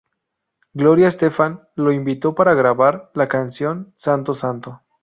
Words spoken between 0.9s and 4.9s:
Estefan lo invitó para grabar la canción "Santo Santo".